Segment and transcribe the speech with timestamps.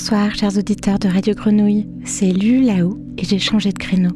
[0.00, 4.12] Bonsoir chers auditeurs de Radio Grenouille, c'est Lu Lao et j'ai changé de créneau.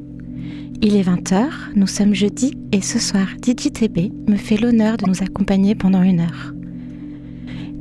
[0.81, 5.25] Il est 20h, nous sommes jeudi et ce soir DigiTB me fait l'honneur de nous
[5.25, 6.55] accompagner pendant une heure.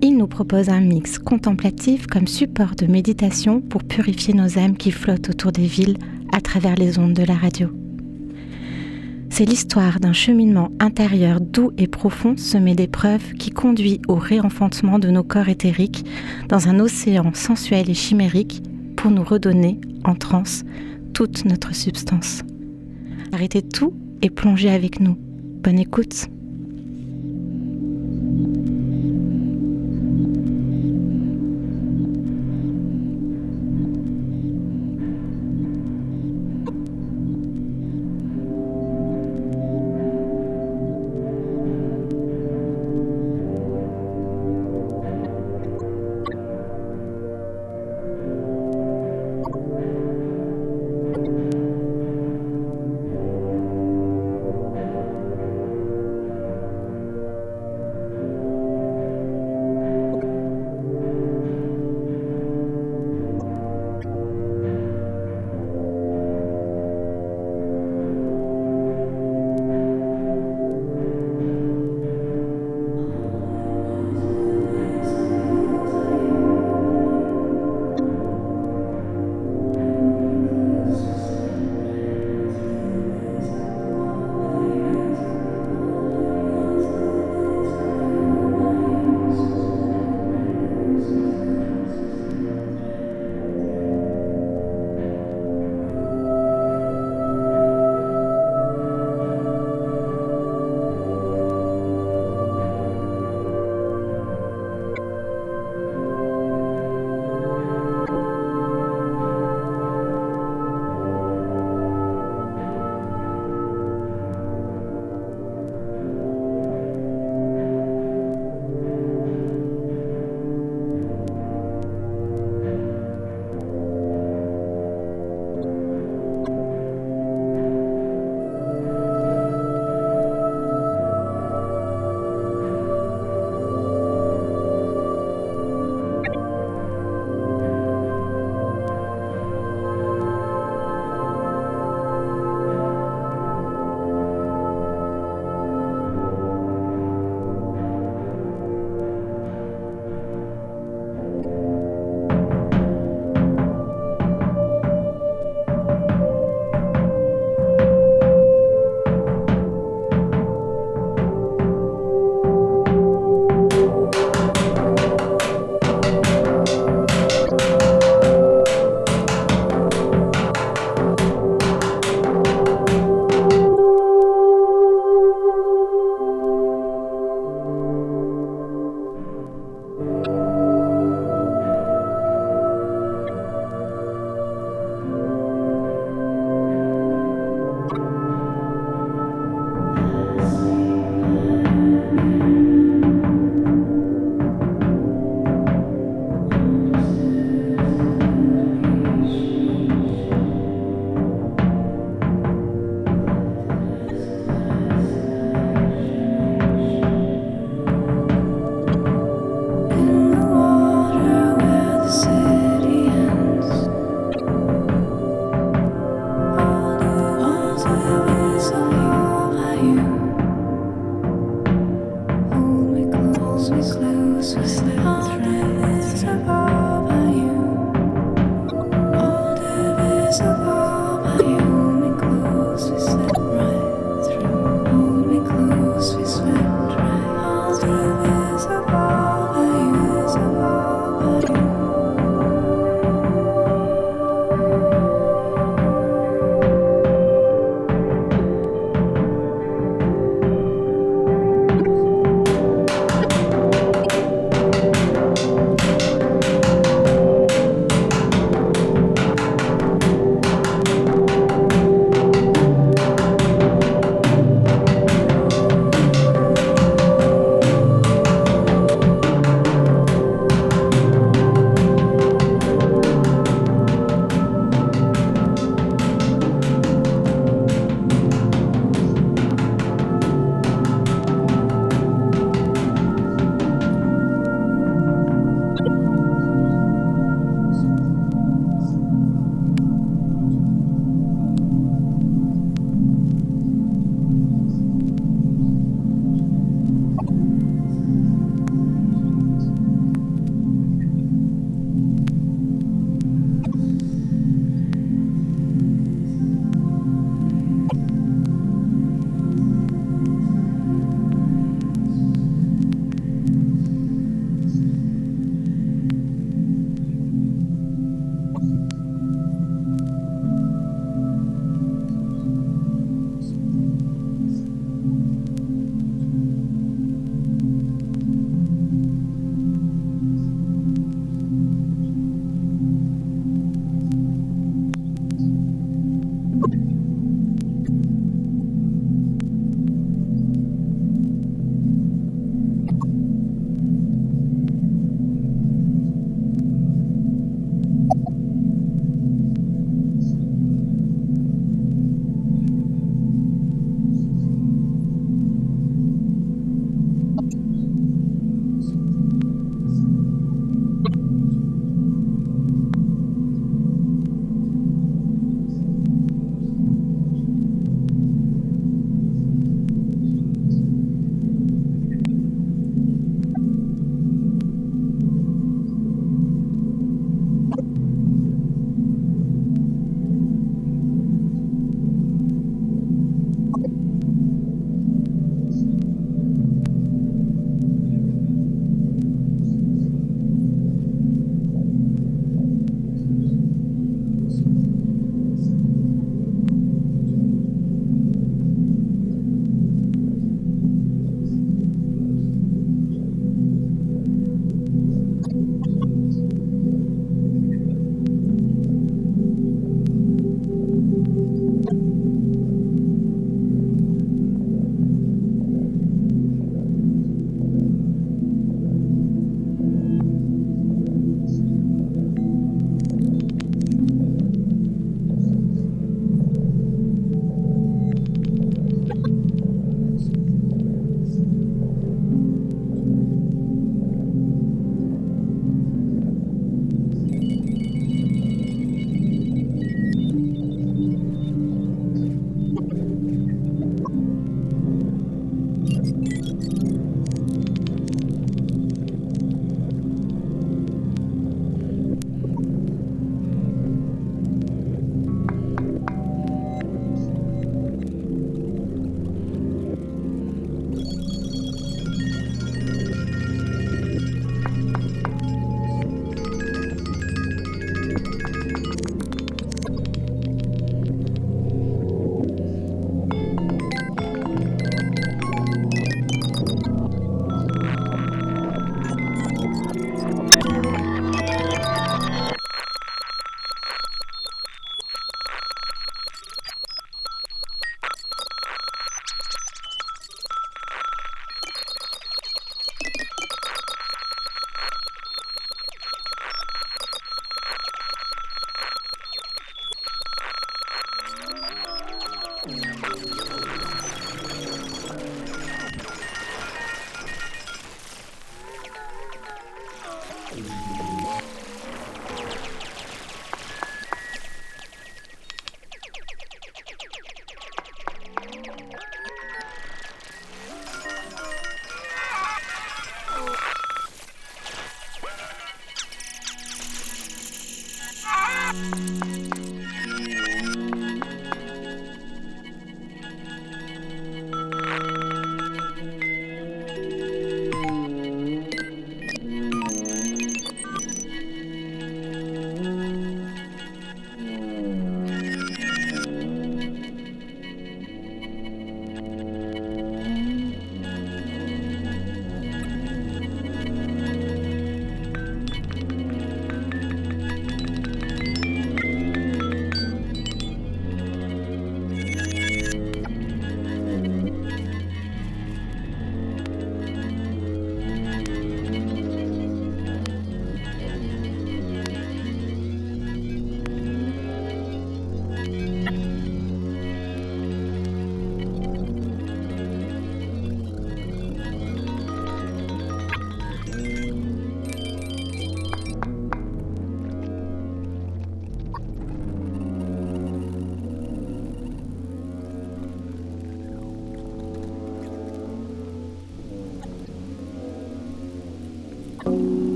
[0.00, 4.92] Il nous propose un mix contemplatif comme support de méditation pour purifier nos âmes qui
[4.92, 5.98] flottent autour des villes
[6.32, 7.68] à travers les ondes de la radio.
[9.30, 15.08] C'est l'histoire d'un cheminement intérieur doux et profond semé d'épreuves qui conduit au réenfantement de
[15.08, 16.04] nos corps éthériques
[16.48, 18.62] dans un océan sensuel et chimérique
[18.96, 20.64] pour nous redonner, en transe,
[21.14, 22.42] toute notre substance.
[23.32, 25.16] Arrêtez tout et plongez avec nous.
[25.62, 26.26] Bonne écoute.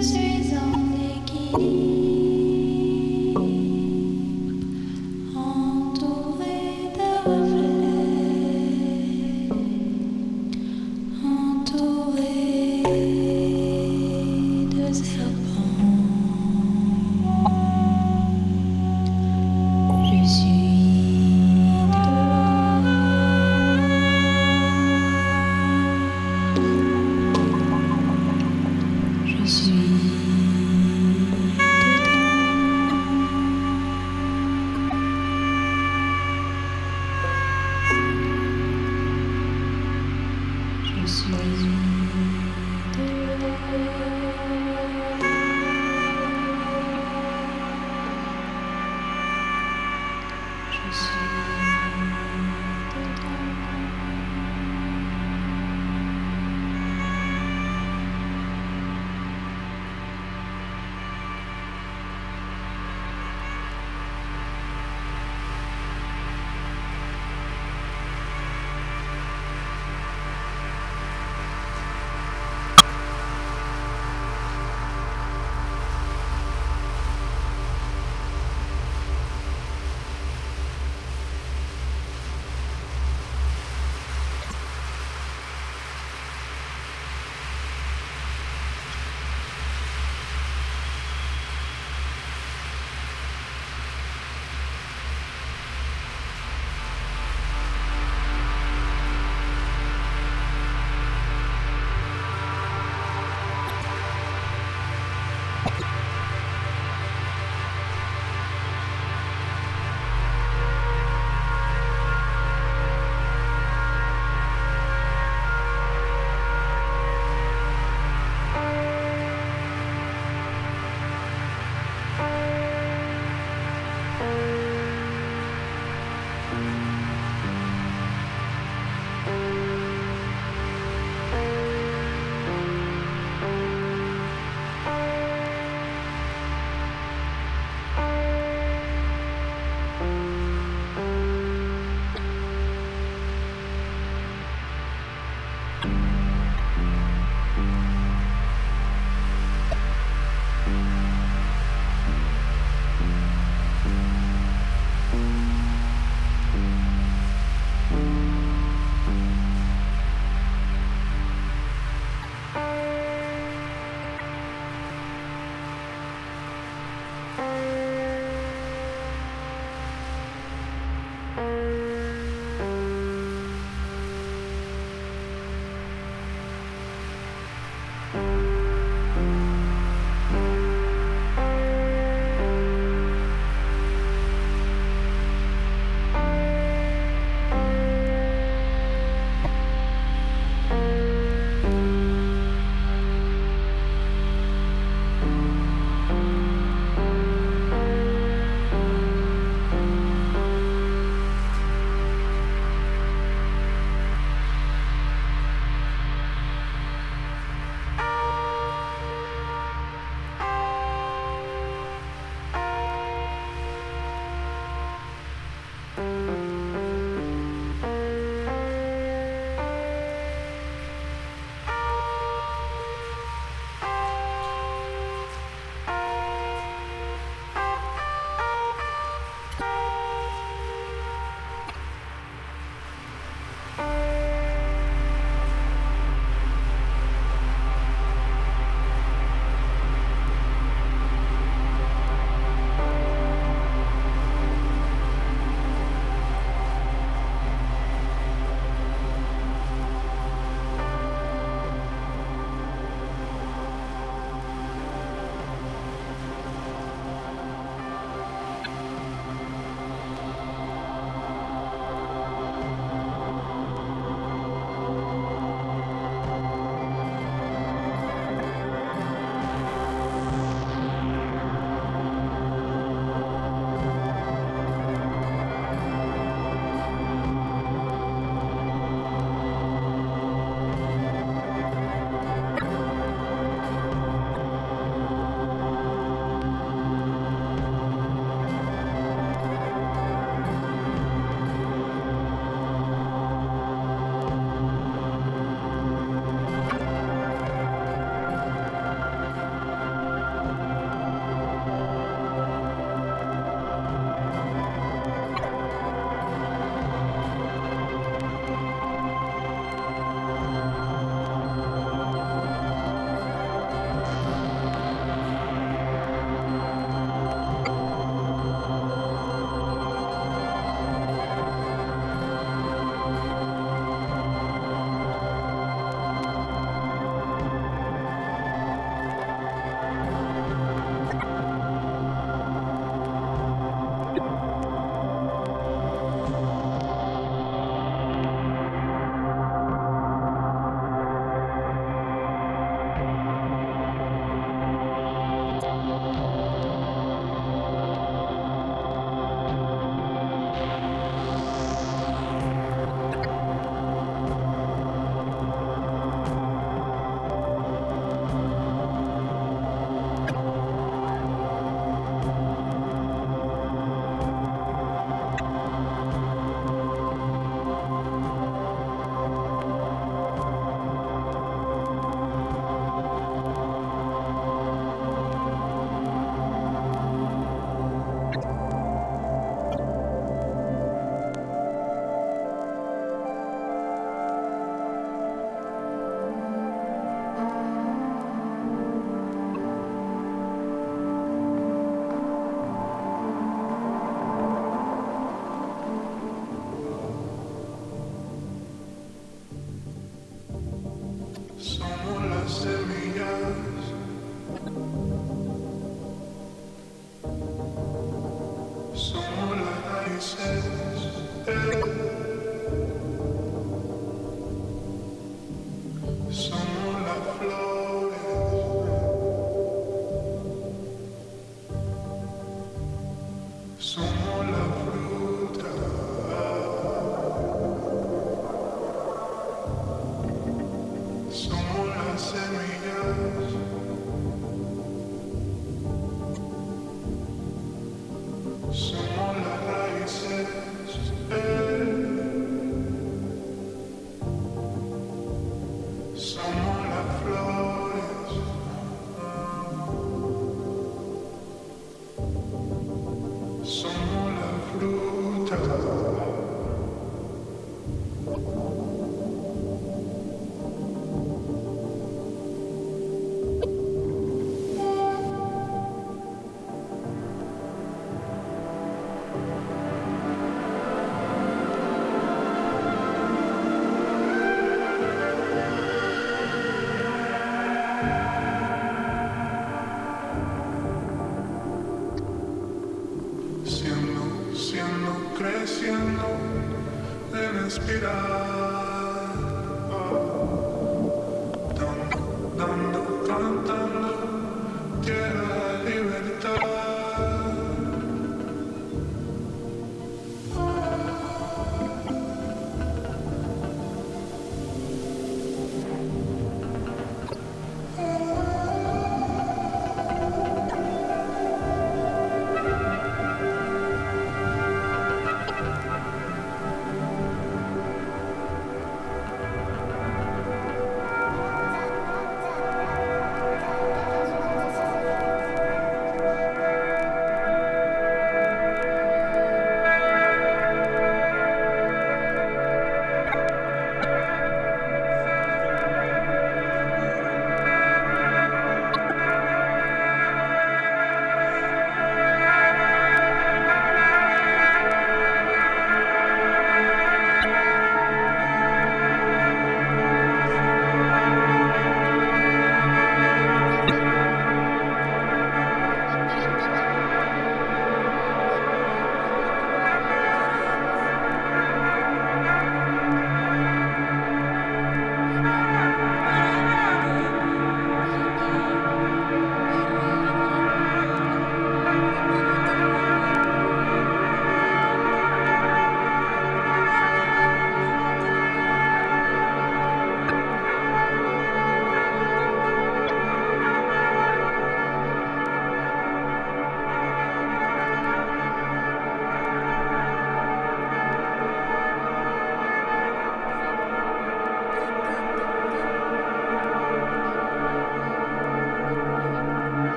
[0.00, 1.79] Je suis en équilibre.